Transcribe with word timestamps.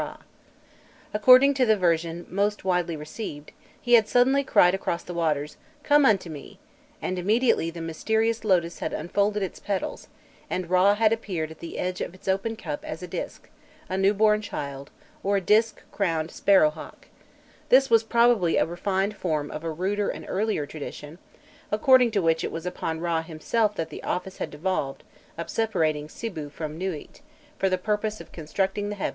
According 1.13 1.53
to 1.53 1.63
the 1.67 1.77
version 1.77 2.25
most 2.27 2.65
widely 2.65 2.95
received, 2.95 3.51
he 3.79 3.93
had 3.93 4.07
suddenly 4.07 4.43
cried 4.43 4.73
across 4.73 5.03
the 5.03 5.13
waters, 5.13 5.57
"Come 5.83 6.07
unto 6.07 6.27
me!"[*] 6.27 6.57
and 7.03 7.19
immediately 7.19 7.69
the 7.69 7.81
mysterious 7.81 8.43
lotus 8.43 8.79
had 8.79 8.93
unfolded 8.93 9.43
its 9.43 9.59
petals, 9.59 10.07
and 10.49 10.67
Râ 10.67 10.95
had 10.95 11.13
appeared 11.13 11.51
at 11.51 11.59
the 11.59 11.77
edge 11.77 12.01
of 12.01 12.15
its 12.15 12.27
open 12.27 12.55
cup 12.55 12.83
as 12.83 13.03
a 13.03 13.07
disk, 13.07 13.47
a 13.89 13.95
newborn 13.95 14.41
child, 14.41 14.89
or 15.21 15.37
a 15.37 15.39
disk 15.39 15.83
crowned 15.91 16.31
sparrow 16.31 16.71
hawk; 16.71 17.07
this 17.69 17.91
was 17.91 18.01
probably 18.01 18.57
a 18.57 18.65
refined 18.65 19.15
form 19.15 19.51
of 19.51 19.63
a 19.63 19.69
ruder 19.69 20.09
and 20.09 20.25
earlier 20.27 20.65
tradition, 20.65 21.19
according 21.71 22.09
to 22.09 22.23
which 22.23 22.43
it 22.43 22.51
was 22.51 22.65
upon 22.65 22.99
Râ 23.01 23.23
himself 23.25 23.75
that 23.75 23.91
the 23.91 24.01
office 24.01 24.39
had 24.39 24.49
devolved 24.49 25.03
of 25.37 25.47
separating 25.47 26.07
Sibû 26.07 26.51
from 26.51 26.79
Nûît, 26.79 27.21
for 27.59 27.69
the 27.69 27.77
purpose 27.77 28.19
of 28.19 28.31
constructing 28.31 28.89
the 28.89 28.95
heavens 28.95 28.95
and 28.95 28.99
the 28.99 29.05
earth. 29.05 29.09